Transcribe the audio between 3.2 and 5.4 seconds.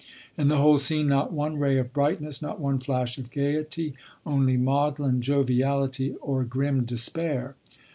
gaiety, only maudlin